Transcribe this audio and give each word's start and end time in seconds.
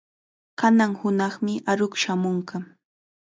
Kanan 0.61 0.95
hunaqmi 1.01 1.53
aruq 1.71 1.93
shamunqa. 2.01 2.57